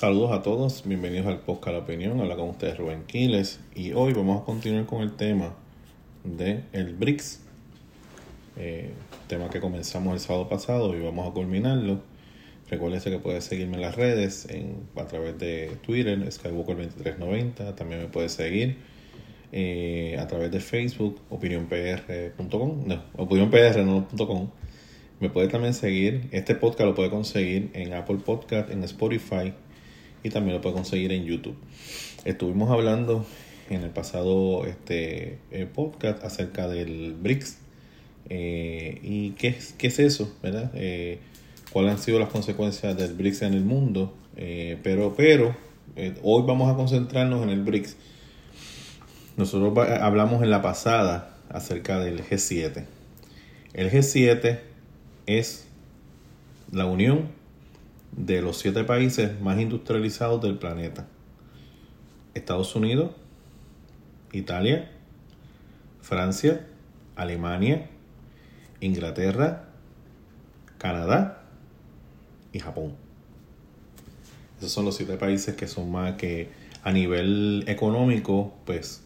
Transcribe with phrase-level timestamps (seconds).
[0.00, 4.14] Saludos a todos, bienvenidos al podcast La Opinión, habla con ustedes Rubén Quiles y hoy
[4.14, 5.54] vamos a continuar con el tema
[6.24, 7.42] de el BRICS,
[8.56, 8.94] eh,
[9.26, 12.00] tema que comenzamos el sábado pasado y vamos a culminarlo.
[12.70, 18.08] Recuérdense que puedes seguirme en las redes en, a través de Twitter, Skywalker2390, también me
[18.08, 18.78] puedes seguir
[19.52, 24.48] eh, a través de Facebook, opinionpr.com, no, opinionpr.com.
[25.20, 29.52] Me puede también seguir, este podcast lo puede conseguir en Apple Podcast, en Spotify
[30.22, 31.56] y también lo puede conseguir en YouTube.
[32.24, 33.24] Estuvimos hablando
[33.68, 37.58] en el pasado este eh, podcast acerca del BRICS
[38.28, 40.70] eh, y qué qué es eso, ¿verdad?
[40.74, 41.18] Eh,
[41.72, 44.14] cuáles han sido las consecuencias del BRICS en el mundo,
[44.82, 45.54] pero, pero
[46.22, 47.96] hoy vamos a concentrarnos en el BRICS.
[49.36, 52.84] Nosotros hablamos en la pasada acerca del G7.
[53.72, 54.60] El G7
[55.26, 55.66] es
[56.72, 57.39] la unión
[58.26, 61.06] de los siete países más industrializados del planeta.
[62.34, 63.12] Estados Unidos,
[64.32, 64.90] Italia,
[66.00, 66.66] Francia,
[67.16, 67.88] Alemania,
[68.80, 69.68] Inglaterra,
[70.78, 71.44] Canadá
[72.52, 72.94] y Japón.
[74.58, 76.48] Esos son los siete países que son más que
[76.82, 79.02] a nivel económico, pues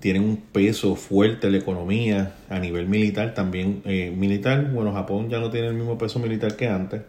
[0.00, 3.82] tienen un peso fuerte la economía, a nivel militar también.
[3.84, 7.02] Eh, militar, bueno, Japón ya no tiene el mismo peso militar que antes,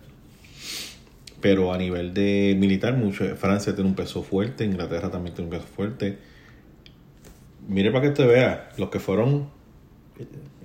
[1.46, 5.56] pero a nivel de militar, mucho, Francia tiene un peso fuerte, Inglaterra también tiene un
[5.56, 6.18] peso fuerte.
[7.68, 9.52] Mire para que te vea, los que fueron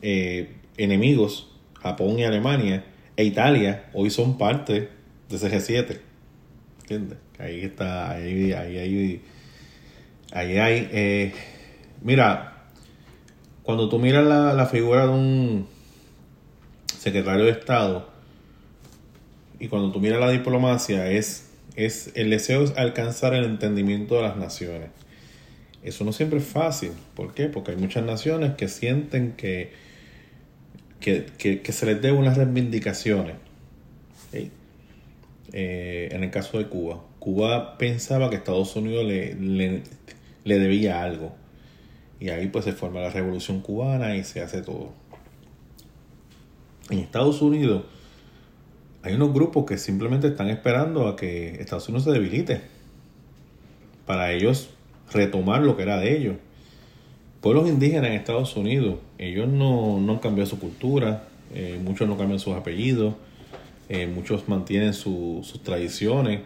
[0.00, 1.50] eh, enemigos,
[1.82, 4.88] Japón y Alemania, e Italia, hoy son parte
[5.28, 6.00] de ese G7.
[6.80, 7.18] ¿Entiendes?
[7.38, 9.22] Ahí está, ahí, ahí, ahí,
[10.32, 10.88] ahí hay...
[10.92, 11.32] Eh,
[12.00, 12.54] Mira,
[13.62, 15.68] cuando tú miras la, figura de un
[16.86, 18.08] secretario de Estado
[19.60, 24.22] y cuando tú miras la diplomacia es, es el deseo es alcanzar el entendimiento de
[24.22, 24.88] las naciones.
[25.82, 26.92] Eso no siempre es fácil.
[27.14, 27.46] ¿Por qué?
[27.46, 29.72] Porque hay muchas naciones que sienten que,
[30.98, 33.36] que, se les debe unas reivindicaciones.
[35.52, 39.82] Eh, en el caso de Cuba, Cuba pensaba que Estados Unidos le,
[40.44, 41.34] le debía algo.
[42.18, 44.92] Y ahí pues se forma la revolución cubana y se hace todo.
[46.88, 47.84] En Estados Unidos
[49.02, 52.60] hay unos grupos que simplemente están esperando a que Estados Unidos se debilite.
[54.06, 54.70] Para ellos
[55.12, 56.36] retomar lo que era de ellos.
[57.40, 61.24] Pueblos indígenas en Estados Unidos, ellos no, no han cambiado su cultura,
[61.54, 63.14] eh, muchos no cambian sus apellidos,
[63.88, 66.40] eh, muchos mantienen sus tradiciones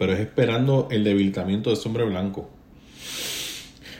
[0.00, 2.48] pero es esperando el debilitamiento de ese hombre blanco.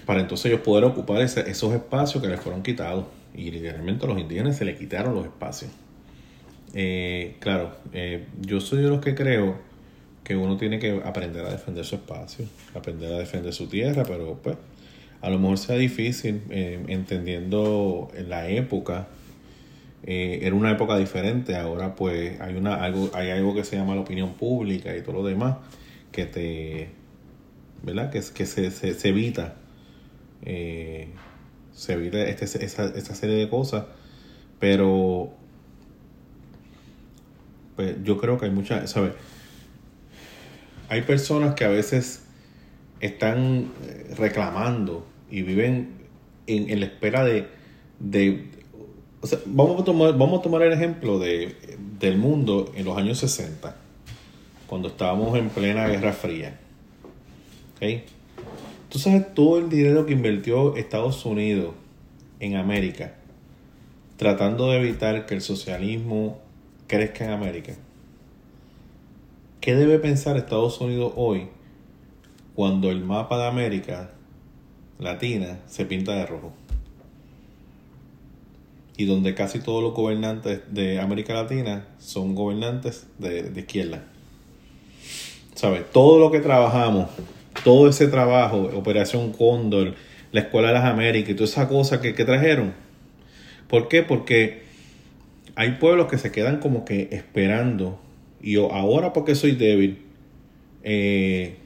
[0.06, 3.04] Para entonces ellos poder ocupar esos espacios que les fueron quitados.
[3.34, 5.70] Y literalmente los indígenas se les quitaron los espacios.
[6.74, 9.56] Eh, claro, eh, yo soy de los que creo
[10.24, 14.38] que uno tiene que aprender a defender su espacio, aprender a defender su tierra, pero
[14.42, 14.56] pues
[15.20, 19.08] a lo mejor sea difícil eh, entendiendo la época.
[20.02, 24.00] era una época diferente, ahora pues hay, una, algo, hay algo que se llama la
[24.02, 25.56] opinión pública y todo lo demás
[26.12, 26.88] que te,
[27.82, 28.10] ¿verdad?
[28.10, 29.56] Que, que se, se, evita,
[30.44, 31.08] eh,
[31.80, 33.86] se evita este, serie de cosas,
[34.58, 35.30] pero
[37.74, 39.12] pues yo creo que hay muchas, ¿sabes?
[40.90, 42.24] Hay personas que a veces
[43.00, 45.92] están eh, reclamando y viven
[46.46, 47.48] en, en la espera de,
[47.98, 48.50] de
[49.22, 52.98] o sea, vamos a tomar, vamos a tomar el ejemplo de, del mundo en los
[52.98, 53.74] años 60
[54.66, 56.60] cuando estábamos en plena Guerra Fría.
[57.76, 58.04] ¿Okay?
[58.90, 61.74] Tú sabes todo el dinero que invirtió Estados Unidos
[62.40, 63.14] en América
[64.20, 66.38] tratando de evitar que el socialismo
[66.86, 67.72] crezca en América.
[69.62, 71.48] ¿Qué debe pensar Estados Unidos hoy
[72.54, 74.10] cuando el mapa de América
[74.98, 76.52] Latina se pinta de rojo?
[78.98, 84.04] Y donde casi todos los gobernantes de América Latina son gobernantes de, de izquierda.
[85.54, 85.90] ¿sabes?
[85.92, 87.08] Todo lo que trabajamos,
[87.64, 89.94] todo ese trabajo, Operación Cóndor,
[90.32, 92.72] la Escuela de las Américas y toda esa cosa que, trajeron.
[93.68, 94.02] ¿Por qué?
[94.02, 94.62] Porque
[95.54, 98.00] hay pueblos que se quedan como que esperando.
[98.42, 99.98] Y yo, ahora porque soy débil,
[100.82, 101.56] eh,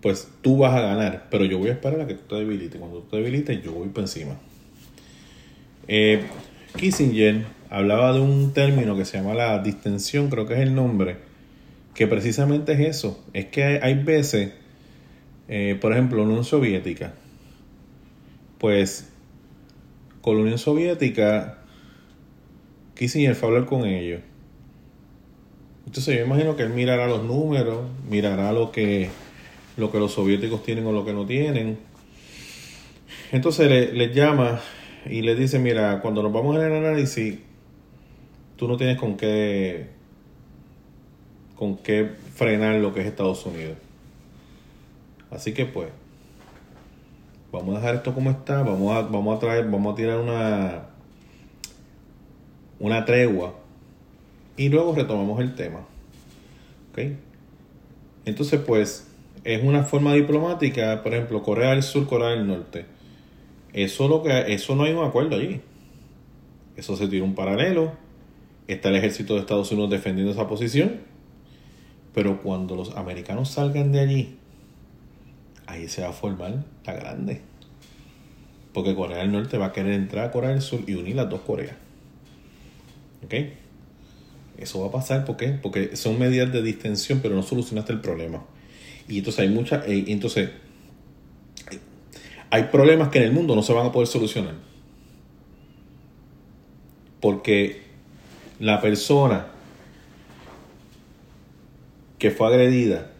[0.00, 1.28] pues tú vas a ganar.
[1.30, 2.78] Pero yo voy a esperar a que tú te debilites.
[2.78, 4.36] Cuando tú te debilites, yo voy por encima.
[5.88, 6.22] Eh,
[6.76, 11.16] Kissinger hablaba de un término que se llama la distensión, creo que es el nombre,
[11.94, 13.24] que precisamente es eso.
[13.32, 14.52] Es que hay, veces,
[15.48, 17.14] eh, por ejemplo, la Unión Soviética,
[18.58, 19.10] pues
[20.20, 21.58] con la Unión Soviética
[22.94, 24.20] Kissinger fue a hablar con ellos.
[25.86, 29.10] Entonces yo imagino que él mirará los números, mirará lo que,
[29.76, 31.78] lo que los soviéticos tienen o lo que no tienen.
[33.32, 34.60] Entonces les le llama
[35.06, 37.38] y le dice, mira, cuando nos vamos en el análisis,
[38.56, 39.88] tú no tienes con qué,
[41.62, 43.76] con qué frenar lo que es Estados Unidos.
[45.30, 45.90] Así que pues,
[47.52, 50.86] vamos a dejar esto como está, vamos a, vamos a traer, vamos a tirar una,
[52.80, 53.54] una tregua
[54.56, 55.86] y luego retomamos el tema.
[58.24, 59.06] Entonces, pues,
[59.44, 62.86] es una forma diplomática, por ejemplo, Corea del Sur, Corea del Norte.
[63.72, 65.60] Eso, lo que, eso no hay un acuerdo allí.
[66.76, 67.92] Eso se tira un paralelo.
[68.66, 71.11] Está el ejército de Estados Unidos defendiendo esa posición.
[72.14, 74.36] Pero cuando los americanos salgan de allí,
[75.66, 77.40] ahí se va a formar la grande.
[78.72, 81.28] Porque Corea del Norte va a querer entrar a Corea del Sur y unir las
[81.28, 81.76] dos Coreas.
[83.24, 83.34] ¿Ok?
[84.58, 85.48] Eso va a pasar, ¿por qué?
[85.48, 88.42] Porque son medidas de distensión, pero no solucionaste el problema.
[89.08, 90.50] Y entonces hay muchas, eh, entonces
[92.50, 94.54] hay problemas que en el mundo no se van a poder solucionar.
[97.20, 97.82] Porque
[98.60, 99.51] la persona
[102.22, 103.10] que fue agredida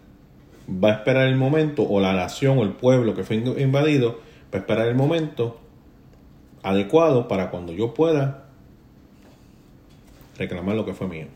[0.71, 4.21] va a esperar el momento, o la nación o el pueblo que fue invadido,
[4.55, 5.61] va a esperar el momento
[6.63, 8.45] adecuado para cuando yo pueda
[10.39, 11.27] reclamar lo que fue mío.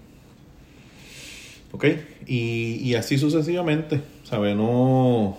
[1.72, 1.86] ¿Ok?
[2.28, 4.54] Y, así sucesivamente, ¿sabe?
[4.54, 5.36] No...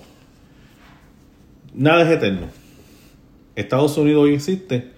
[1.74, 2.48] Nada es eterno.
[3.56, 4.92] Estados Unidos hoy existe,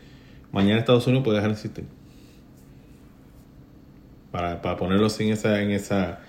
[0.52, 1.86] mañana Estados Unidos puede dejar de existir.
[4.31, 6.22] Para, ponerlo así en esa, en esa...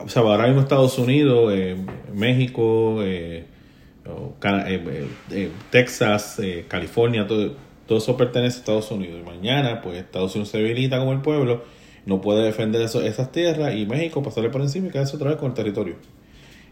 [0.00, 1.76] O sea, ahora mismo Estados Unidos, eh,
[2.12, 3.46] México, eh,
[4.44, 9.20] eh, Texas, California, todo todo eso pertenece a Estados Unidos.
[9.20, 11.64] Y mañana, pues Estados Unidos se debilita como el pueblo,
[12.06, 15.48] no puede defender esas tierras y México pasarle por encima y quedarse otra vez con
[15.48, 15.96] el territorio.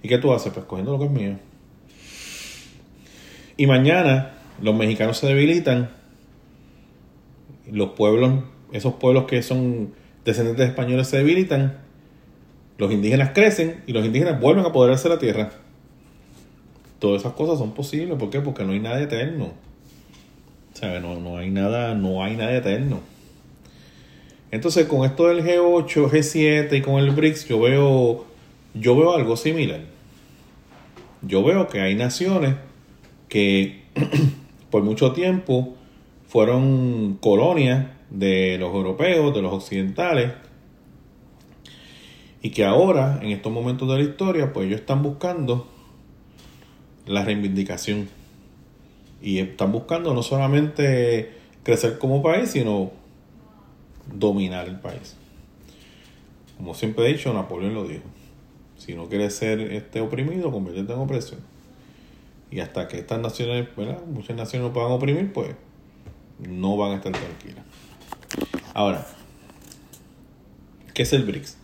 [0.03, 0.53] ¿Y qué tú haces?
[0.53, 1.37] Pues cogiendo lo que es mío.
[3.57, 4.33] Y mañana
[4.63, 5.91] los mexicanos se debilitan,
[7.71, 9.93] los pueblos, esos pueblos que son
[10.25, 11.79] descendientes españoles se debilitan,
[12.81, 15.51] los indígenas crecen y los indígenas vuelven a apoderarse de la tierra.
[16.99, 18.17] Todas esas cosas son posibles.
[18.17, 18.41] ¿Por qué?
[18.41, 19.53] Porque no hay nada eterno.
[21.03, 23.01] No, no, hay nada, no hay nada eterno.
[24.51, 28.25] Entonces, con esto del G8, G7 y con el BRICS, yo veo,
[28.73, 29.81] yo veo algo similar.
[31.21, 32.55] Yo veo que hay naciones
[33.29, 33.83] que
[34.71, 35.75] por mucho tiempo
[36.29, 40.33] fueron colonias de los europeos, de los occidentales,
[42.43, 45.69] y que ahora, en estos momentos de la historia, pues ellos están buscando
[47.07, 48.09] la reivindicación
[49.21, 51.33] y están buscando no solamente
[51.63, 52.93] crecer como país, sino
[54.13, 55.17] dominar el país.
[56.57, 58.05] Como siempre he dicho, Napoleón lo dijo.
[58.79, 61.41] Si no quieres ser este oprimido, conviértete en opresión.
[62.51, 64.03] Y hasta que estas naciones, ¿verdad?
[64.07, 65.55] muchas naciones no puedan oprimir, pues
[66.39, 67.65] no van a estar tranquilas.
[68.73, 69.07] Ahora,
[70.95, 71.60] ¿qué es el BRICS?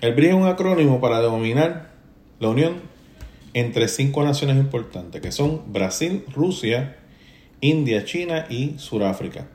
[0.00, 1.90] El BRICS es un acrónimo para denominar
[2.38, 2.74] la unión
[3.54, 6.96] entre cinco naciones importantes, que son Brasil, Rusia,
[7.62, 9.48] India, China y Sudáfrica.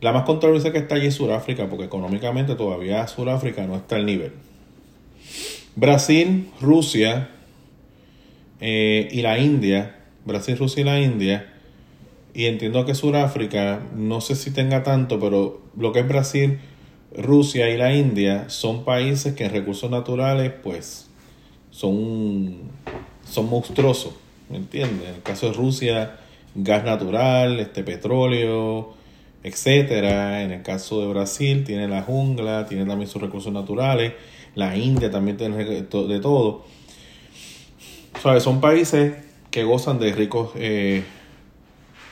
[0.00, 4.06] La más controversial que está allí es Sudáfrica, porque económicamente todavía Sudáfrica no está al
[4.06, 4.32] nivel.
[5.74, 7.30] Brasil, Rusia
[8.60, 11.52] eh, y la India, Brasil, Rusia y la India,
[12.32, 16.60] y entiendo que Sudáfrica, no sé si tenga tanto, pero lo que es Brasil,
[17.16, 21.08] Rusia y la India son países que en recursos naturales, pues,
[21.70, 22.58] son,
[23.24, 24.14] son monstruosos,
[24.48, 25.08] ¿me entiendes?
[25.08, 26.18] En el caso de Rusia,
[26.54, 28.94] gas natural, este petróleo,
[29.42, 30.42] etcétera.
[30.42, 34.12] En el caso de Brasil, tiene la jungla, tiene también sus recursos naturales.
[34.54, 36.64] La India también tiene de todo.
[38.20, 38.42] ¿Sabes?
[38.42, 39.14] Son países
[39.50, 41.02] que gozan de ricos eh,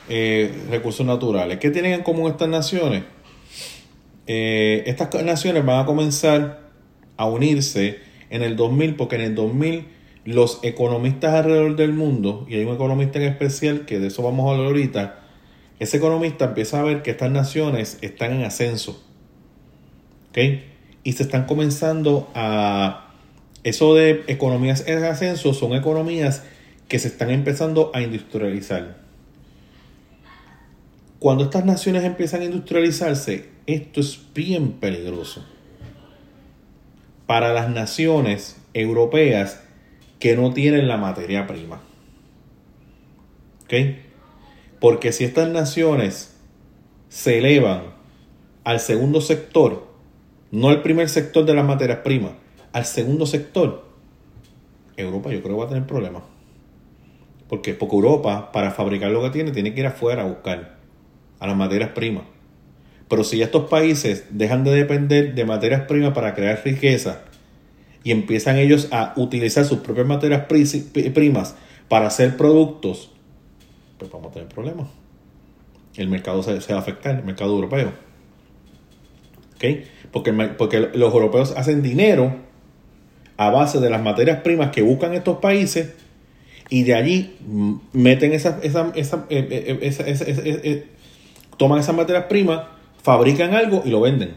[0.09, 1.59] eh, recursos naturales.
[1.59, 3.03] ¿Qué tienen en común estas naciones?
[4.31, 6.59] Eh, estas naciones van a comenzar
[7.17, 7.97] a unirse
[8.29, 9.87] en el 2000, porque en el 2000
[10.23, 14.45] los economistas alrededor del mundo, y hay un economista en especial que de eso vamos
[14.45, 15.19] a hablar ahorita,
[15.79, 19.03] ese economista empieza a ver que estas naciones están en ascenso.
[20.29, 20.37] ¿Ok?
[21.03, 23.15] Y se están comenzando a...
[23.63, 26.43] Eso de economías en ascenso son economías
[26.87, 28.99] que se están empezando a industrializar.
[31.17, 35.45] Cuando estas naciones empiezan a industrializarse, esto es bien peligroso.
[37.25, 39.63] Para las naciones europeas
[40.19, 41.81] que no tienen la materia prima.
[43.63, 43.73] ¿Ok?
[44.79, 46.35] Porque si estas naciones
[47.09, 47.93] se elevan
[48.63, 49.87] al segundo sector,
[50.51, 52.31] no al primer sector de las materias primas,
[52.71, 53.85] al segundo sector,
[54.97, 56.23] Europa yo creo que va a tener problemas.
[57.47, 57.73] ¿Por qué?
[57.73, 60.77] Porque Europa, para fabricar lo que tiene, tiene que ir afuera a buscar
[61.39, 62.23] a las materias primas.
[63.09, 67.23] Pero si estos países dejan de depender de materias primas para crear riqueza
[68.03, 70.45] y empiezan ellos a utilizar sus propias materias
[71.13, 71.55] primas
[71.87, 73.11] para hacer productos,
[73.97, 74.87] pues vamos a tener problemas.
[75.95, 77.91] El mercado se, va a afectar, el mercado europeo.
[80.11, 82.33] Porque, porque los europeos hacen dinero
[83.35, 85.93] a base de las materias primas que buscan estos países
[86.69, 87.35] y de allí
[87.91, 89.25] meten esas, esa, esa,
[91.57, 92.61] toman esas materias primas,
[93.01, 94.35] fabrican algo y lo venden.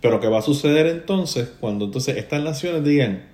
[0.00, 3.24] Pero ¿qué va a suceder entonces cuando entonces estas naciones digan,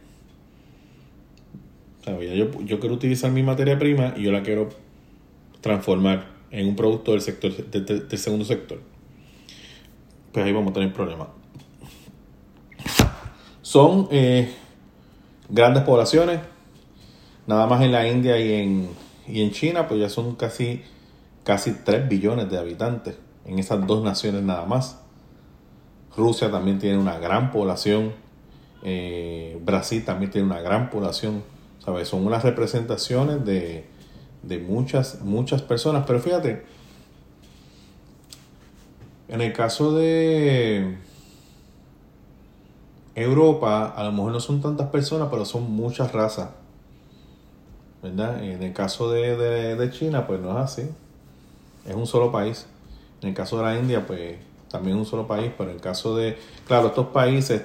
[2.07, 4.71] yo, yo, quiero utilizar mi materia prima y yo la quiero
[5.61, 8.81] transformar en un producto del sector del segundo sector?
[10.33, 11.29] Pues ahí vamos a tener problemas.
[13.61, 14.51] Son eh,
[15.49, 16.41] grandes poblaciones,
[17.47, 18.89] nada más en la India y en,
[19.29, 20.83] y en China, pues ya son casi,
[21.45, 24.99] casi 3 billones de habitantes en esas dos naciones nada más.
[26.17, 28.13] Rusia también tiene una gran población.
[28.83, 31.43] Eh, Brasil también tiene una gran población.
[31.85, 32.09] ¿sabes?
[32.09, 33.85] Son unas representaciones de,
[34.43, 36.05] de muchas, muchas personas.
[36.07, 36.65] Pero fíjate,
[39.29, 40.97] en el caso de
[43.15, 46.51] Europa, a lo mejor no son tantas personas, pero son muchas razas.
[48.03, 48.43] ¿Verdad?
[48.43, 50.89] En el caso de, de, de China, pues no es así.
[51.87, 52.67] Es un solo país.
[53.23, 54.37] En el caso de la India, pues
[54.69, 56.37] también un solo país, pero en el caso de,
[56.67, 57.63] claro, estos países,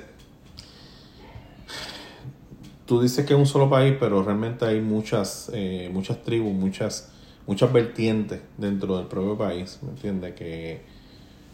[2.85, 7.11] tú dices que es un solo país, pero realmente hay muchas, eh, muchas tribus, muchas,
[7.47, 10.35] muchas vertientes dentro del propio país, ¿me entiendes?
[10.35, 10.81] Que,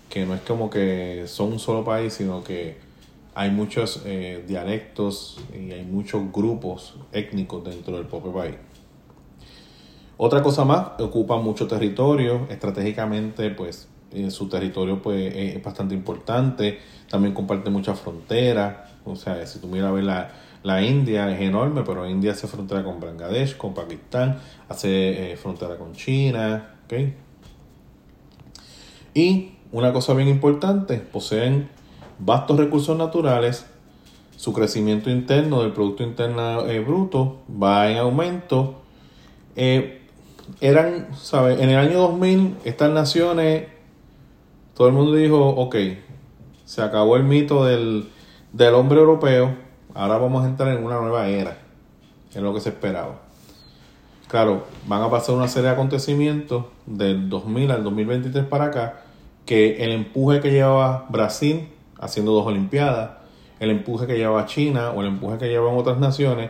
[0.09, 2.77] que no es como que son un solo país, sino que
[3.35, 8.55] hay muchos eh, dialectos y hay muchos grupos étnicos dentro del propio país.
[10.17, 13.87] Otra cosa más, ocupa mucho territorio, estratégicamente pues
[14.29, 16.79] su territorio pues, es bastante importante,
[17.09, 20.31] también comparte muchas fronteras, o sea, si tú miras a ver la,
[20.63, 24.39] la India es enorme, pero India hace frontera con Bangladesh, con Pakistán,
[24.69, 26.93] hace eh, frontera con China, ¿ok?
[29.13, 31.69] Y una cosa bien importante, poseen
[32.19, 33.65] vastos recursos naturales,
[34.37, 38.81] su crecimiento interno del Producto Interno eh, Bruto va en aumento.
[39.55, 40.01] Eh,
[40.59, 41.59] eran, ¿sabes?
[41.59, 43.67] En el año 2000, estas naciones
[44.73, 45.75] todo el mundo dijo, ok,
[46.65, 48.09] se acabó el mito del,
[48.73, 49.55] hombre europeo,
[49.93, 51.57] ahora vamos a entrar en una nueva era,
[52.33, 53.21] es lo que se esperaba.
[54.27, 59.01] Claro, van a pasar una serie de acontecimientos del 2000 al 2023 para acá,
[59.45, 63.11] que el empuje que llevaba Brasil haciendo dos Olimpiadas,
[63.59, 66.49] el empuje que llevaba China o el empuje que llevan otras naciones,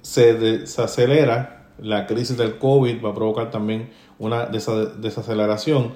[0.00, 5.92] se desacelera, la crisis del COVID va a provocar también una desaceleración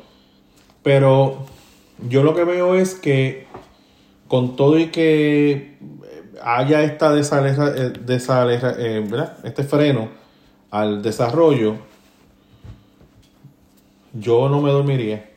[0.88, 1.44] pero
[2.08, 3.46] yo lo que veo es que
[4.26, 5.76] con todo y que
[6.42, 10.08] haya esta eh, eh, este freno
[10.70, 11.76] al desarrollo,
[14.14, 15.28] yo no me dormiría.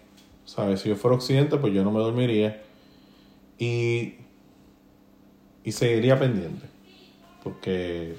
[0.45, 0.79] ¿Sabes?
[0.79, 2.63] Si yo fuera occidente, pues yo no me dormiría.
[3.57, 4.19] Y,
[5.65, 6.65] y seguiría pendiente.
[7.43, 8.15] Porque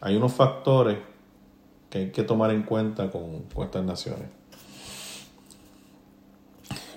[0.00, 0.98] hay unos factores
[1.88, 4.26] que hay que tomar en cuenta con estas naciones.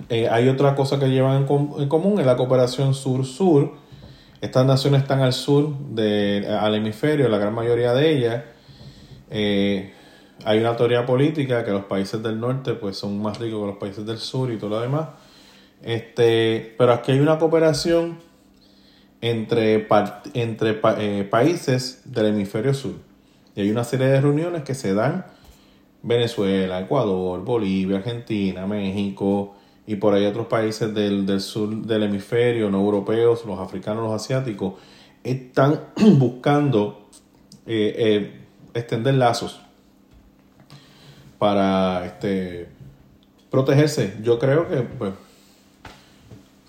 [0.10, 3.74] Eh, hay otra cosa que llevan en, común, es la cooperación sur-sur.
[4.42, 8.44] Estas naciones están al sur del hemisferio, la gran mayoría de ellas.
[9.30, 9.94] Eh,
[10.46, 13.78] hay una teoría política que los países del norte pues son más ricos que los
[13.78, 15.10] países del sur y todo lo demás.
[15.84, 18.20] Este, pero aquí hay una cooperación
[19.22, 19.88] entre,
[20.34, 22.94] entre eh, países del hemisferio sur.
[23.56, 25.26] Y hay una serie de reuniones que se dan
[26.04, 29.57] Venezuela, Ecuador, Bolivia, Argentina, México,
[29.88, 34.74] y por ahí otros países del, sur del hemisferio, no europeos, los africanos, los asiáticos,
[35.24, 35.80] están
[36.20, 37.08] buscando
[37.66, 38.42] eh, eh,
[38.74, 39.62] extender lazos
[41.40, 42.68] para este,
[43.50, 44.18] protegerse.
[44.22, 45.14] Yo creo que, pues.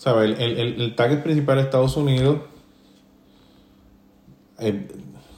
[0.06, 2.38] El, el, el, target principal de Estados Unidos,
[4.60, 4.88] eh,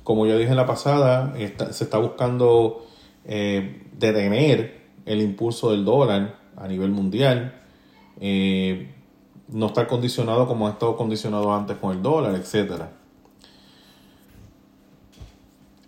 [0.04, 1.34] como ya dije en la pasada,
[1.72, 2.86] se está buscando
[3.24, 7.59] detener el impulso del dólar a nivel mundial
[8.20, 8.94] eh,
[9.48, 12.82] no estar condicionado como ha estado condicionado antes con el dólar, etc.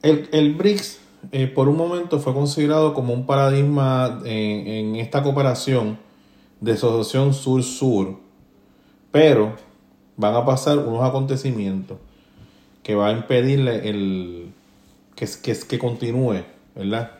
[0.02, 5.98] El, el BRICS eh, por un momento fue considerado como un paradigma en, esta cooperación
[6.60, 8.18] de asociación sur-sur,
[9.12, 9.54] pero
[10.16, 11.98] van a pasar unos acontecimientos
[12.82, 14.52] que va a impedirle el
[15.14, 16.42] que, que, que continúe,
[16.74, 17.12] ¿verdad?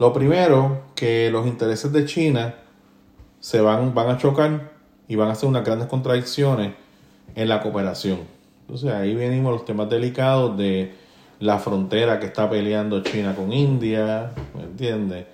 [0.00, 2.56] Lo primero, que los intereses de China
[3.44, 4.72] se van, van a chocar
[5.06, 6.72] y van a hacer unas grandes contradicciones
[7.34, 8.20] en la cooperación.
[8.62, 10.94] Entonces ahí venimos los temas delicados de
[11.40, 15.26] la frontera que está peleando China con India, ¿me entiendes?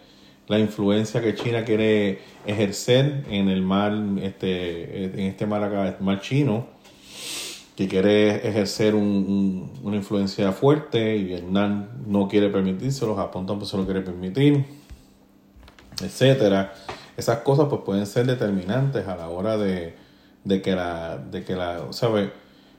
[0.49, 6.05] La influencia que China quiere ejercer en el mar, este, en este mar acá, el
[6.05, 6.67] mar chino,
[7.77, 13.85] que quiere ejercer una influencia fuerte y Vietnam no quiere permitírselo, Japón tampoco se lo
[13.85, 14.65] quiere permitir,
[16.03, 16.73] etcétera.
[17.21, 19.95] Esas cosas pues pueden ser determinantes a la hora de,
[20.43, 22.33] de que la, de que la, ¿sabe?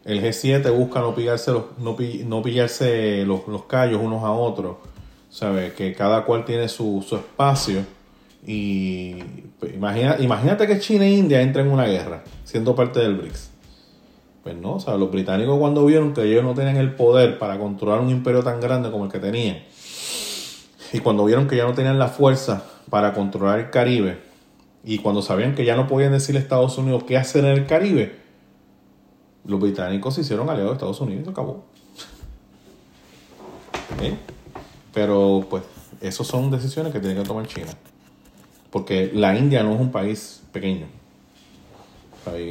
[0.04, 1.96] El G7 busca no pillarse los, no,
[2.26, 4.78] no pillarse los, los, callos unos a otros,
[5.30, 5.74] ¿sabe?
[5.74, 7.86] Que cada cual tiene su, su espacio
[8.48, 9.22] y
[9.60, 13.52] pues, imagina, imagínate que China e India entren en una guerra, siendo parte del BRICS.
[14.42, 18.00] Pues no, o los británicos cuando vieron que ellos no tenían el poder para controlar
[18.00, 19.60] un imperio tan grande como el que tenían,
[20.94, 24.31] y cuando vieron que ya no tenían la fuerza para controlar el Caribe,
[24.84, 27.66] y cuando sabían que ya no podían decirle a Estados Unidos qué hacer en el
[27.68, 28.16] Caribe,
[29.46, 31.64] los británicos se hicieron aliados de Estados Unidos y se acabó.
[34.94, 35.64] Pero pues,
[36.02, 37.72] esas son decisiones que tiene que tomar China.
[38.72, 40.88] Porque la India no es un país pequeño.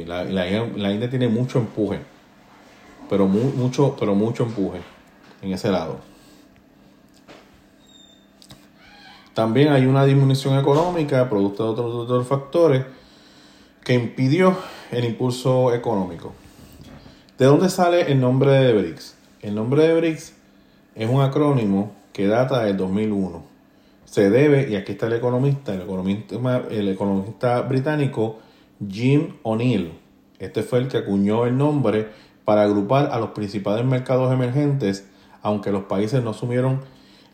[0.05, 1.99] La, la, India tiene mucho empuje.
[3.09, 4.79] Pero mucho, pero mucho empuje
[5.41, 5.99] en ese lado.
[9.33, 12.85] También hay una disminución económica producto de otros, factores
[13.83, 14.57] que impidió
[14.91, 16.33] el impulso económico.
[17.37, 19.15] ¿De dónde sale el nombre de BRICS?
[19.41, 20.33] El nombre de BRICS
[20.95, 23.43] es un acrónimo que data del 2001.
[24.03, 26.35] Se debe, y aquí está el economista, el economista,
[26.69, 28.39] el economista británico
[28.85, 29.93] Jim O'Neill.
[30.39, 32.09] Este fue el que acuñó el nombre
[32.43, 35.07] para agrupar a los principales mercados emergentes,
[35.41, 36.81] aunque los países no asumieron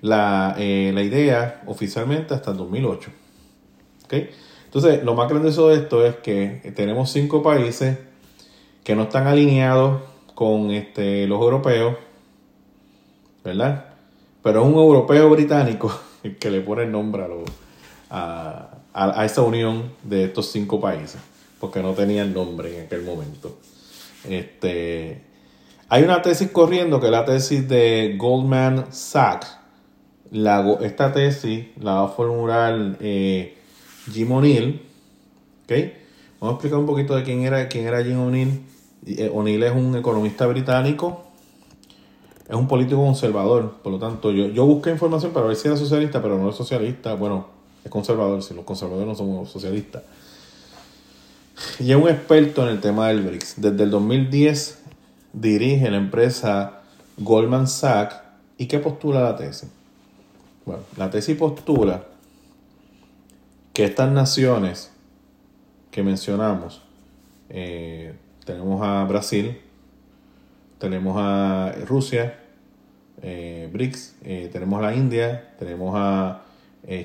[0.02, 3.12] la, eh, la idea oficialmente hasta el 2008.
[4.06, 4.30] ¿Okay?
[4.66, 7.98] Entonces, lo más grandioso de esto es que tenemos cinco países
[8.84, 10.02] que no están alineados
[10.34, 11.96] con este, los europeos,
[13.44, 13.86] ¿verdad?
[14.44, 15.92] Pero es un europeo británico
[16.40, 17.24] que le pone el nombre
[18.10, 21.20] a, a, a, esa unión de estos cinco países,
[21.60, 23.58] porque no tenían nombre en aquel momento.
[24.30, 25.22] Este,
[25.90, 29.58] hay una tesis corriendo que es la tesis de Goldman Sachs,
[30.32, 33.58] esta tesis la va a formular eh,
[34.12, 34.82] Jim O'Neill.
[35.64, 35.94] ¿okay?
[36.40, 38.62] Vamos a explicar un poquito de quién era, quién era Jim O'Neill.
[39.06, 41.24] Eh, O'Neill es un economista británico.
[42.48, 43.76] Es un político conservador.
[43.84, 46.56] Por lo tanto, yo, yo busqué información para ver si era socialista, pero no es
[46.56, 47.16] socialista.
[47.16, 47.48] Bueno,
[47.84, 48.42] es conservador.
[48.44, 50.04] Si los conservadores no somos socialistas.
[51.80, 53.56] Y es un experto en el tema del BRICS.
[53.58, 54.80] Desde el 2010
[55.34, 56.82] dirige la empresa
[57.18, 58.16] Goldman Sachs.
[58.58, 59.70] ¿Y qué postula la tesis?
[60.68, 62.04] Bueno, la tesis postula
[63.72, 64.92] que estas naciones
[65.92, 66.82] que mencionamos,
[67.48, 68.14] eh,
[68.46, 69.62] tenemos a Brasil,
[70.78, 72.38] tenemos a Rusia,
[73.22, 76.42] eh, BRICS, eh, tenemos a la India, tenemos a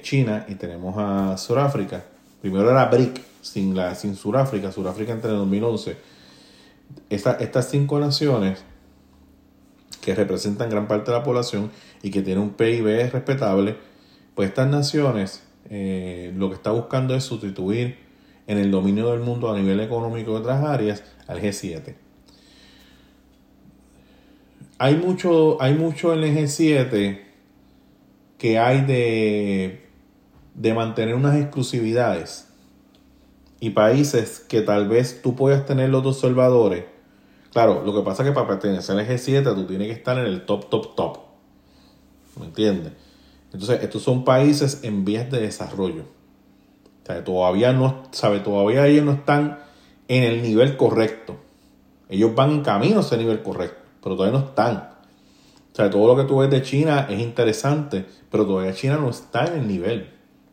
[0.01, 2.03] China y tenemos a Sudáfrica.
[2.41, 5.97] Primero era BRIC, sin, la, sin Sudáfrica, Sudáfrica entre el 2011.
[7.11, 8.65] estas cinco naciones
[10.03, 11.71] que representan gran parte de la población
[12.03, 13.77] y que tienen un PIB respetable,
[14.35, 17.97] pues estas naciones eh, lo que está buscando es sustituir
[18.49, 21.95] en el dominio del mundo a nivel económico de otras áreas al G7.
[24.79, 27.21] Hay mucho, hay mucho en el G7
[28.39, 29.87] que hay de,
[30.55, 32.49] de mantener unas exclusividades
[33.61, 36.92] y países que tal vez tú puedas tener los observadores
[37.53, 40.25] Claro, lo que pasa es que para pertenecer al G7 tú tienes que estar en
[40.25, 41.19] el top, top, top.
[42.41, 42.93] ¿Me entiendes?
[43.53, 46.05] Entonces, estos son países en vías de desarrollo.
[47.03, 49.59] O sea, todavía no, sabe, todavía ellos no están
[50.09, 51.37] en el nivel correcto.
[52.09, 54.77] Ellos van en camino a ese nivel correcto, pero todavía no están.
[55.73, 59.11] O sea, todo lo que tú ves de China es interesante, pero todavía China no
[59.11, 60.11] está en el nivel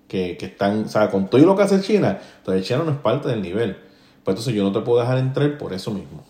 [0.10, 0.84] que, que están.
[0.84, 3.78] O sea, con todo lo que hace China, todavía China no es parte del nivel.
[4.24, 6.26] Pues entonces yo no te puedo dejar entrar por eso mismo.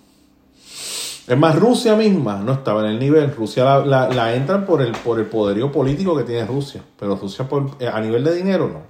[1.30, 3.32] Es más, Rusia misma no estaba en el nivel.
[3.36, 6.84] Rusia la, la, entran por el, por poderío político que tiene Rusia.
[7.00, 7.48] Pero Rusia
[7.80, 8.82] eh, a nivel de dinero no.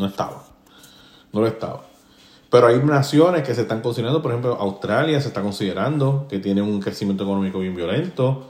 [0.00, 0.42] No estaba.
[1.34, 1.82] No lo estaba.
[2.48, 6.62] Pero hay naciones que se están considerando, por ejemplo, Australia se está considerando que tiene
[6.62, 8.46] un crecimiento económico bien violento.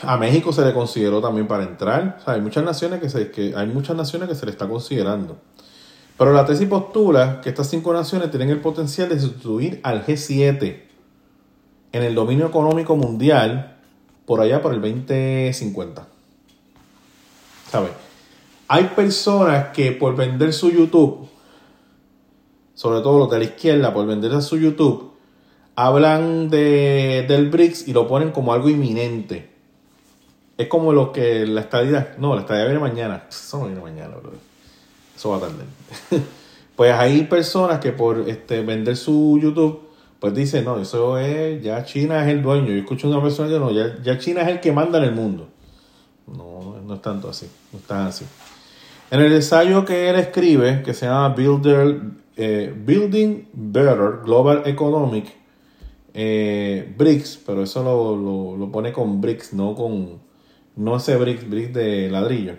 [0.00, 2.20] A México se le consideró también para entrar.
[2.24, 5.36] hay muchas naciones que se, que hay muchas naciones que se le está considerando.
[6.16, 10.88] Pero la tesis postula que estas cinco naciones tienen el potencial de sustituir al G7
[11.92, 13.76] en el dominio económico mundial
[14.26, 16.06] por allá por el 2050.
[17.70, 17.90] ¿Sabes?
[18.68, 21.28] Hay personas que por vender su YouTube,
[22.74, 25.10] sobre todo los de la izquierda, por vender su YouTube,
[25.74, 29.50] hablan de, del BRICS y lo ponen como algo inminente.
[30.56, 33.24] Es como lo que la estadía, no, la estadía viene mañana.
[33.28, 34.32] Eso no viene mañana, bro.
[35.16, 35.66] Eso va a tardar.
[36.76, 39.89] pues hay personas que por este, vender su YouTube,
[40.20, 42.68] pues dicen, no, eso es, ya China es el dueño.
[42.68, 45.12] Yo escucho una persona que no, ya, ya China es el que manda en el
[45.12, 45.48] mundo.
[46.26, 48.26] No, no es tanto así, no es tan así.
[49.10, 52.02] En el ensayo que él escribe, que se llama Builder,
[52.36, 55.34] eh, Building Better Global Economic,
[56.12, 60.20] eh, BRICS, pero eso lo, lo, pone con BRICS, no con
[60.76, 62.54] no ese BRICS, BRICS de ladrillo.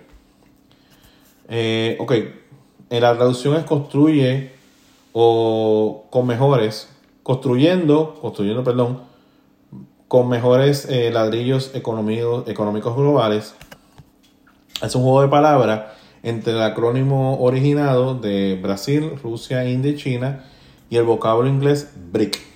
[1.48, 2.14] Eh, ok,
[2.90, 4.52] en la traducción es construye
[5.14, 6.90] o con mejores,
[7.24, 9.02] construyendo, construyendo, perdón,
[10.08, 13.56] con mejores eh, ladrillos económicos, globales.
[14.82, 20.46] Es un juego de palabras entre el acrónimo originado de Brasil, Rusia, India y China
[20.90, 22.52] y el vocablo inglés BRIC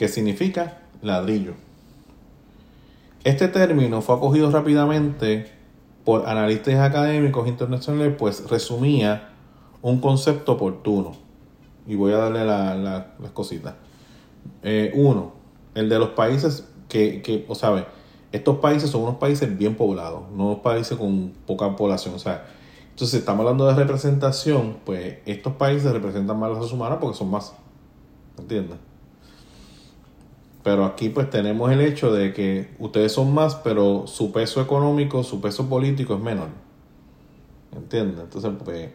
[0.00, 1.52] que significa ladrillo.
[3.22, 5.52] Este término fue acogido rápidamente
[6.06, 9.28] por analistas académicos internacionales, pues resumía
[9.82, 11.12] un concepto oportuno.
[11.86, 13.74] Y voy a darle las cositas.
[14.62, 15.32] Eh, uno,
[15.74, 17.86] el de los países que, que, o sea,
[18.32, 22.14] estos países son unos países bien poblados, no unos países con poca población.
[22.14, 22.46] O sea,
[22.90, 27.16] entonces, si estamos hablando de representación, pues estos países representan más a los humanos porque
[27.16, 27.54] son más.
[28.38, 28.78] ¿Entiendes?
[30.62, 35.24] Pero aquí pues tenemos el hecho de que ustedes son más, pero su peso económico,
[35.24, 36.48] su peso político es menor.
[37.74, 38.20] ¿Entiendes?
[38.20, 38.90] Entonces, pues,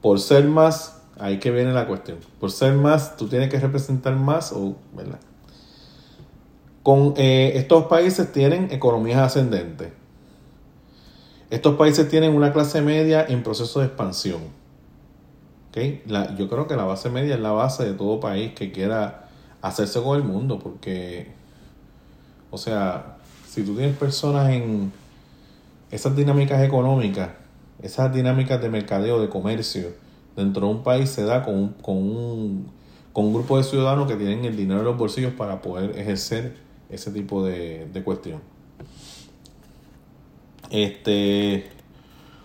[0.00, 2.18] por ser más, ahí que viene la cuestión.
[2.38, 5.18] Por ser más, tú tienes que representar más, o, ¿verdad?
[6.82, 9.92] Con eh, estos países tienen economías ascendentes.
[11.50, 14.40] Estos países tienen una clase media en proceso de expansión.
[15.68, 16.02] ¿Okay?
[16.06, 19.28] La, yo creo que la base media es la base de todo país que quiera
[19.62, 21.32] hacerse con el mundo, porque,
[22.50, 24.92] o sea, si tú tienes personas en
[25.90, 27.30] esas dinámicas económicas,
[27.82, 29.88] esas dinámicas de mercadeo, de comercio,
[30.40, 32.66] dentro de un país se da con un, con un,
[33.12, 36.56] con grupo de ciudadanos que tienen el dinero en los bolsillos para poder ejercer
[36.88, 38.40] ese tipo de, de cuestión.
[40.70, 41.68] Este,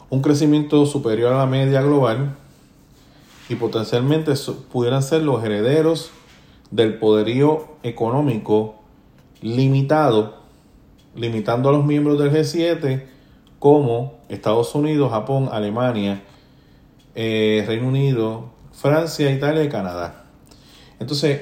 [0.10, 2.36] un crecimiento superior a la media global
[3.50, 4.34] y potencialmente
[4.72, 6.12] pudieran ser los herederos
[6.72, 8.76] del poderío económico
[9.42, 10.38] limitado,
[11.16, 13.06] limitando a los miembros del G7
[13.60, 16.24] como Estados Unidos, Japón, Alemania,
[17.16, 20.26] eh, Reino Unido, Francia, Italia y Canadá.
[21.00, 21.42] Entonces,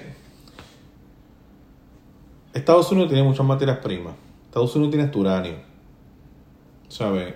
[2.53, 4.13] Estados Unidos tiene muchas materias primas.
[4.45, 5.55] Estados Unidos tiene uranio.
[6.87, 7.35] ¿Sabe?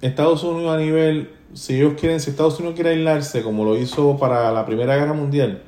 [0.00, 4.16] Estados Unidos a nivel si ellos quieren, si Estados Unidos quiere aislarse como lo hizo
[4.18, 5.62] para la Primera Guerra Mundial,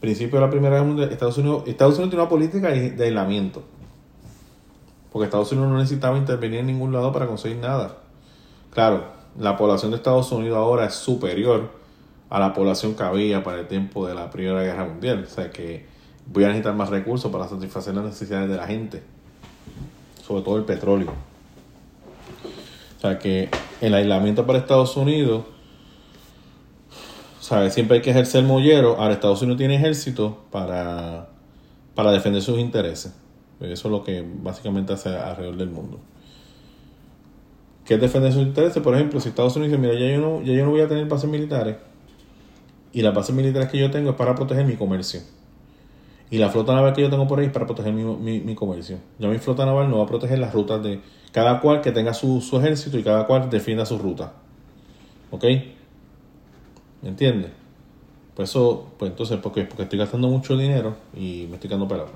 [0.00, 3.62] principio de la Primera Guerra Mundial, Estados Unidos, Estados Unidos tiene una política de aislamiento.
[5.12, 7.98] Porque Estados Unidos no necesitaba intervenir en ningún lado para conseguir nada.
[8.70, 11.70] Claro, la población de Estados Unidos ahora es superior
[12.30, 15.24] a la población que había para el tiempo de la Primera Guerra Mundial.
[15.26, 15.86] O sea que
[16.26, 19.02] voy a necesitar más recursos para satisfacer las necesidades de la gente.
[20.26, 21.12] Sobre todo el petróleo.
[22.96, 23.48] O sea que
[23.80, 25.44] el aislamiento para Estados Unidos,
[27.40, 27.74] ¿sabes?
[27.74, 28.96] Siempre hay que ejercer mollero.
[28.98, 31.28] Ahora Estados Unidos tiene ejército para,
[31.94, 33.14] para defender sus intereses.
[33.60, 36.00] Eso es lo que básicamente hace alrededor del mundo.
[37.86, 38.82] ¿Qué es defender sus intereses?
[38.82, 40.88] Por ejemplo, si Estados Unidos dice, mira, ya yo no, ya yo no voy a
[40.88, 41.76] tener bases militares,
[42.92, 45.20] y las bases militares que yo tengo es para proteger mi comercio.
[46.30, 48.98] Y la flota naval que yo tengo por ahí es para proteger mi, mi comercio.
[49.18, 51.00] Ya mi flota naval no va a proteger las rutas de,
[51.36, 54.32] cada cual que tenga su, ejército y cada cual defienda su ruta.
[55.30, 55.44] ¿Ok?
[57.02, 57.50] ¿Me entiendes?
[58.34, 62.08] Pues eso, pues entonces, porque, porque estoy gastando mucho dinero y me estoy quedando pelado.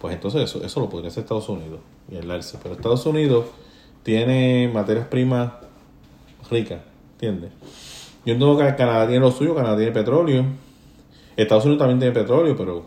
[0.00, 2.58] Pues entonces eso, eso lo podría hacer Estados Unidos y aislarse.
[2.62, 3.44] Pero Estados Unidos
[4.06, 5.50] tiene materias primas
[6.48, 6.78] ricas,
[7.14, 7.50] ¿entiendes?
[8.24, 10.44] Yo entiendo que Canadá tiene lo suyo, Canadá tiene petróleo.
[11.36, 12.84] Estados Unidos también tiene petróleo, pero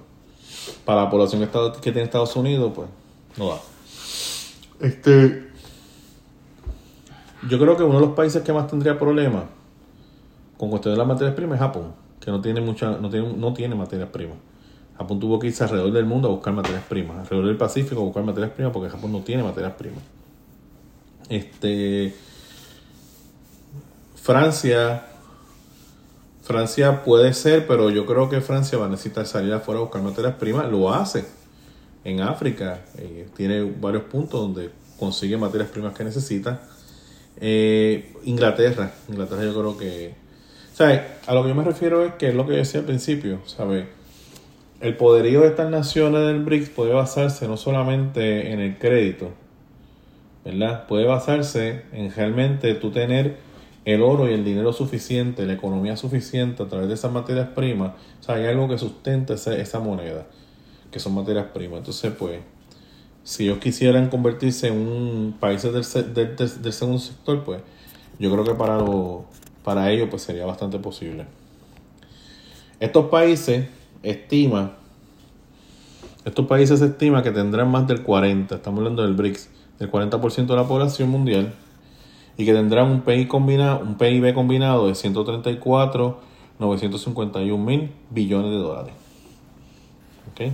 [0.85, 1.45] para la población
[1.81, 2.87] que tiene Estados Unidos, pues
[3.35, 3.57] no da.
[4.79, 5.49] Este.
[7.49, 9.43] Yo creo que uno de los países que más tendría problemas
[10.57, 13.53] con cuestión de las materias primas es Japón, que no tiene mucha, no tiene, no
[13.53, 14.37] tiene materias primas.
[14.97, 18.05] Japón tuvo que irse alrededor del mundo a buscar materias primas, alrededor del Pacífico a
[18.05, 20.01] buscar materias primas, porque Japón no tiene materias primas.
[21.29, 22.13] Este.
[24.15, 25.05] Francia,
[26.43, 30.01] Francia puede ser, pero yo creo que Francia va a necesitar salir afuera a buscar
[30.01, 30.69] materias primas.
[30.69, 31.25] Lo hace
[32.03, 32.81] en África.
[32.97, 36.61] Eh, tiene varios puntos donde consigue materias primas que necesita.
[37.39, 40.13] Eh, Inglaterra, Inglaterra yo creo que...
[40.73, 41.01] ¿Sabes?
[41.25, 43.39] A lo que yo me refiero es que es lo que yo decía al principio,
[43.45, 43.85] ¿sabes?
[44.79, 49.31] El poderío de estas naciones del BRICS puede basarse no solamente en el crédito,
[50.45, 50.87] ¿verdad?
[50.87, 53.37] Puede basarse en realmente tú tener
[53.85, 57.93] el oro y el dinero suficiente, la economía suficiente a través de esas materias primas.
[58.19, 60.27] O sea, hay algo que sustenta esa, esa moneda,
[60.91, 61.79] que son materias primas.
[61.79, 62.39] Entonces, pues,
[63.23, 65.73] si ellos quisieran convertirse en un país del,
[66.13, 67.61] del, segundo sector, pues,
[68.19, 69.25] yo creo que para, lo,
[69.63, 71.25] para ellos pues, sería bastante posible.
[72.79, 73.67] Estos países
[74.03, 74.73] estiman,
[76.25, 79.49] estos países estima que tendrán más del 40, estamos hablando del BRICS,
[79.79, 81.53] del 40% de la población mundial
[82.37, 88.57] y que tendrán un PIB combinado, un PIB combinado de 134 951 mil billones de
[88.57, 88.93] dólares.
[90.31, 90.53] ¿Okay?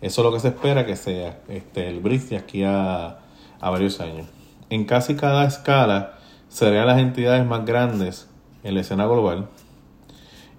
[0.00, 3.18] Eso es lo que se espera que sea este, el BRICS de aquí a,
[3.60, 4.26] varios años.
[4.70, 8.28] En casi cada escala serían las entidades más grandes
[8.62, 9.48] en la escena global,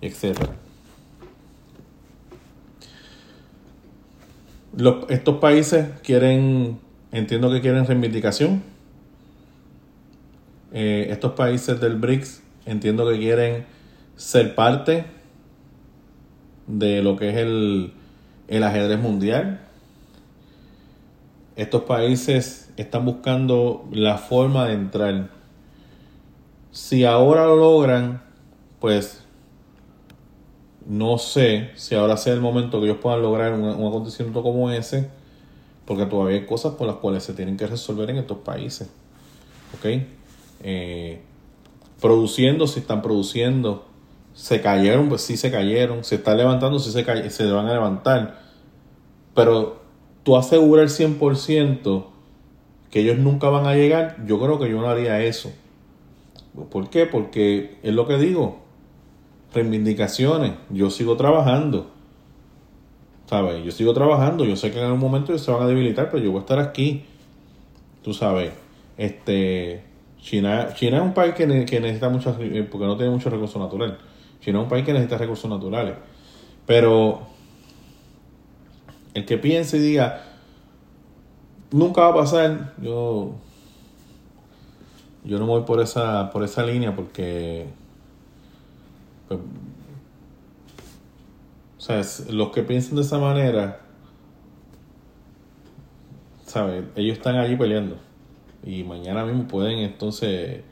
[0.01, 0.37] etc.
[5.09, 6.79] estos países quieren
[7.11, 8.63] Entiendo que quieren reivindicación.
[10.73, 13.65] Eh, estos países del BRICS entiendo que quieren
[14.17, 15.05] ser parte
[16.67, 17.93] de lo que es el,
[18.49, 19.61] el ajedrez mundial.
[21.55, 25.29] Estos países están buscando la forma de entrar.
[26.71, 28.21] Si ahora lo logran,
[28.79, 29.23] pues
[30.85, 34.69] no sé si ahora sea el momento que ellos puedan lograr un, un acontecimiento como
[34.69, 35.09] ese
[35.87, 38.89] porque todavía hay cosas por las cuales se tienen que resolver en estos países.
[39.73, 40.03] ¿Ok?
[40.63, 41.21] Eh,
[42.01, 43.85] produciendo, si están produciendo,
[44.33, 48.41] se cayeron, pues sí se cayeron, se están levantando, sí se, se van a levantar.
[49.33, 49.81] Pero
[50.23, 52.05] tú asegurar el 100%
[52.91, 55.53] que ellos nunca van a llegar, yo creo que yo no haría eso.
[56.69, 57.05] ¿Por qué?
[57.05, 58.59] Porque es lo que digo,
[59.53, 61.96] reivindicaciones, yo sigo trabajando
[63.27, 63.63] ¿Sabes?
[63.63, 66.23] Yo sigo trabajando, yo sé que en algún momento ellos se van a debilitar, pero
[66.23, 67.03] yo voy a estar aquí.
[68.01, 68.53] Tú sabes,
[68.97, 69.83] este
[70.21, 73.95] China, China es un país que, necesita muchos, eh, porque no tiene muchos recursos naturales.
[74.39, 75.95] China es un país que necesita recursos naturales.
[76.65, 77.21] Pero
[79.13, 80.23] el que piense y diga,
[81.71, 83.35] nunca va a pasar, yo,
[85.25, 87.67] yo no voy por esa, por esa línea porque
[89.27, 89.39] pues,
[91.87, 93.79] sea, los que piensan de esa manera,
[96.45, 96.83] ¿sabes?
[96.95, 97.97] Ellos están allí peleando.
[98.65, 100.63] Y mañana mismo pueden entonces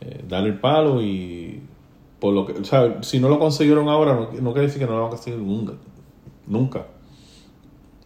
[0.00, 1.62] eh, darle el palo y
[2.18, 4.92] por lo que, o sea, si no lo consiguieron ahora, no, quiere decir que no
[4.92, 5.72] lo van a conseguir nunca.
[6.46, 6.86] Nunca.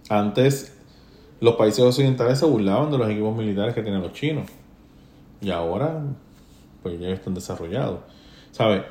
[0.09, 0.79] Antes
[1.41, 4.49] los países occidentales se burlaban de los equipos militares que tienen los chinos.
[5.41, 6.05] Y ahora,
[6.83, 8.01] pues ya están desarrollados.
[8.53, 8.83] ¿Sabes?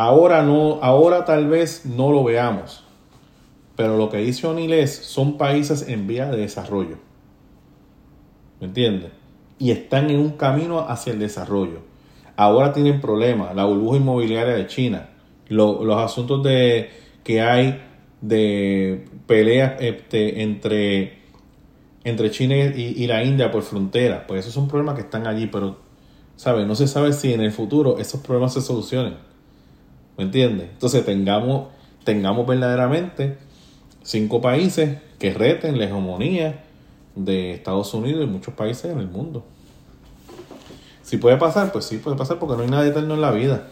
[0.00, 2.84] Ahora no, ahora tal vez no lo veamos.
[3.74, 6.98] Pero lo que dice Oniles son países en vía de desarrollo.
[8.60, 9.10] ¿Me entiendes?
[9.58, 11.80] Y están en un camino hacia el desarrollo.
[12.36, 13.56] Ahora tienen problemas.
[13.56, 15.08] La burbuja inmobiliaria de China.
[15.48, 16.90] los asuntos de
[17.24, 17.82] que hay
[18.20, 21.22] de peleas este, entre,
[22.04, 24.28] entre China y, la India por frontera.
[24.28, 25.48] Pues esos son problemas que están allí.
[25.48, 25.78] Pero,
[26.36, 26.68] ¿sabes?
[26.68, 29.26] No se sabe si en el futuro esos problemas se solucionen.
[30.18, 30.68] ¿Me entiendes?
[30.72, 31.68] Entonces tengamos,
[32.02, 33.38] tengamos verdaderamente
[34.02, 36.64] cinco países que reten la hegemonía
[37.14, 39.44] de Estados Unidos y muchos países en el mundo.
[41.02, 43.68] Si puede pasar, pues sí puede pasar porque no hay nada eterno en la vida.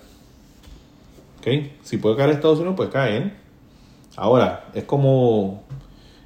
[1.40, 1.48] ¿Ok?
[1.82, 3.35] Si puede caer Estados Unidos, pues caer.
[4.14, 5.64] Ahora, es como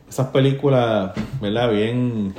[0.09, 1.73] esas películas, ¿verdad?
[1.73, 2.35] Bien.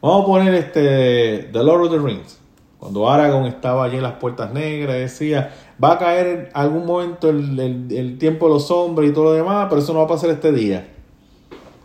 [0.00, 2.39] Vamos a poner este The Lord of the Rings.
[2.80, 7.28] Cuando Aragorn estaba allí en las puertas negras, decía, va a caer en algún momento
[7.28, 10.30] el, tiempo de los hombres y todo lo demás, pero eso no va a pasar
[10.30, 10.88] este día.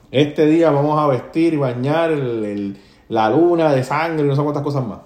[0.10, 2.12] Este día vamos a vestir y bañar
[3.10, 4.99] la luna de sangre y no sé cuántas cosas más.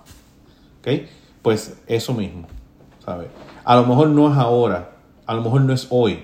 [0.79, 1.07] ¿Ok?
[1.41, 2.47] Pues eso mismo,
[3.03, 3.29] ¿sabes?
[3.63, 4.91] A lo mejor no es ahora,
[5.25, 6.19] a lo mejor no es hoy,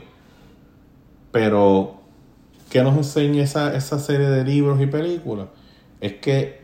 [1.31, 1.95] pero
[2.69, 5.47] ¿qué nos enseña esa, esa serie de libros y películas?
[6.01, 6.61] Es que,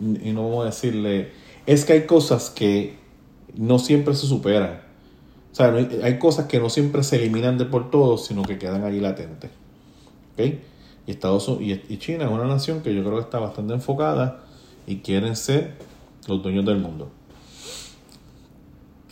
[0.00, 2.96] y no vamos a decirle es que hay cosas que
[3.54, 4.80] no siempre se superan.
[5.52, 8.84] O sea, hay, cosas que no siempre se eliminan de por todo, sino que quedan
[8.84, 9.50] allí latentes.
[10.32, 10.62] ¿Okay?
[11.06, 14.44] Y, Estados Unidos, y China es una nación que yo creo que está bastante enfocada
[14.86, 15.74] y quieren ser
[16.26, 17.10] los dueños del mundo.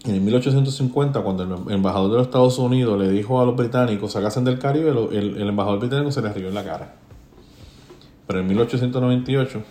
[0.05, 4.45] en 1850, cuando el embajador de los Estados Unidos le dijo a los británicos sacasen
[4.45, 6.95] del Caribe, el, el embajador británico se le rió en la cara.
[8.27, 9.62] Pero en 1898,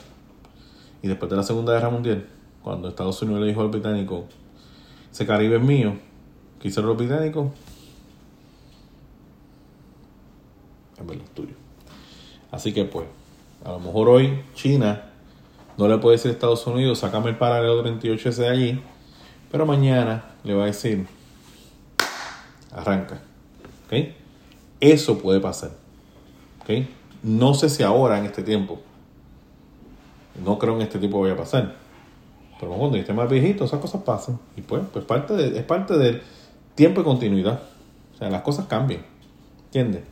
[1.01, 2.27] y después de la Segunda Guerra Mundial,
[2.65, 4.25] cuando Estados Unidos le dijo al británico,
[5.11, 5.99] ese Caribe es mío,
[6.59, 7.51] ¿qué hicieron los británicos?
[10.97, 11.53] Es verdad, tuyo.
[12.49, 13.05] Así que pues,
[13.63, 15.11] a lo mejor hoy China
[15.77, 18.81] no le puede decir a Estados Unidos, sácame el paralelo 38 ese de allí,
[19.51, 21.05] pero mañana le va a decir,
[22.71, 23.21] arranca.
[23.85, 24.07] ¿Ok?
[24.79, 25.69] Eso puede pasar.
[26.63, 26.87] ¿Ok?
[27.21, 28.81] No sé si ahora, en este tiempo.
[30.43, 31.84] No creo en este tiempo vaya a pasar.
[32.59, 34.39] Pero cuando esté más viejito, esas cosas pasan.
[34.55, 36.21] Y pues, pues parte de, es parte del
[36.73, 37.59] tiempo y continuidad.
[38.13, 39.01] O sea, las cosas cambian.
[39.65, 40.03] ¿Entiendes?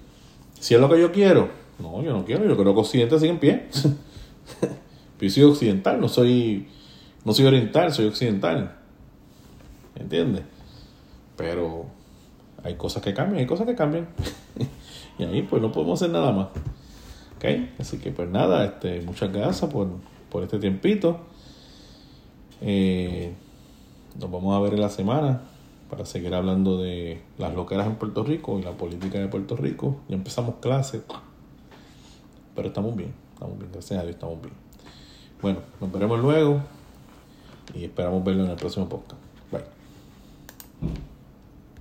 [0.60, 2.46] Si es lo que yo quiero, no, yo no quiero.
[2.46, 3.68] Yo creo que Occidente sigue en pie.
[5.20, 6.68] yo soy occidental, no soy,
[7.24, 8.76] no soy oriental, soy occidental.
[9.96, 10.44] ¿Entiendes?
[11.38, 11.86] Pero
[12.64, 14.08] hay cosas que cambian, hay cosas que cambian.
[15.18, 16.48] y ahí pues no podemos hacer nada más.
[17.38, 17.46] ¿Ok?
[17.80, 19.88] Así que pues nada, este, muchas gracias por,
[20.30, 21.20] por este tiempito.
[22.65, 23.34] Eh,
[24.19, 25.41] nos vamos a ver en la semana
[25.89, 29.97] para seguir hablando de las loqueras en Puerto Rico y la política de Puerto Rico.
[30.08, 31.04] Ya empezamos clases,
[32.56, 34.54] pero estamos bien, estamos bien, gracias a Dios estamos bien.
[35.41, 36.62] Bueno, nos veremos luego
[37.76, 39.21] y esperamos verlo en el próximo podcast.